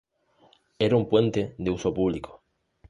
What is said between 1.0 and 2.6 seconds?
puente de uso público.